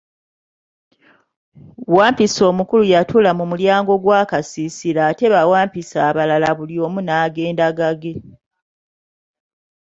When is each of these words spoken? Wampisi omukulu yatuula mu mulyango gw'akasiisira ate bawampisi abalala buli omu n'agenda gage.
Wampisi 1.95 2.39
omukulu 2.49 2.83
yatuula 2.93 3.31
mu 3.37 3.43
mulyango 3.51 3.93
gw'akasiisira 4.03 5.01
ate 5.11 5.25
bawampisi 5.33 5.95
abalala 6.07 6.49
buli 6.57 6.75
omu 6.85 6.99
n'agenda 7.03 7.67
gage. 7.77 8.13